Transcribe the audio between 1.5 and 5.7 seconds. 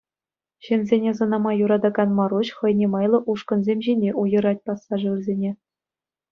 юратакан Маруҫ хӑйне майлӑ ушкӑнсем ҫине уйӑрать пассажирсене.